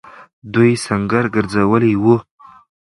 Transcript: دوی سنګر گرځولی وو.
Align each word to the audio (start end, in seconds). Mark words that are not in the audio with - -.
دوی 0.53 0.71
سنګر 0.85 1.25
گرځولی 1.35 1.93
وو. 2.03 2.15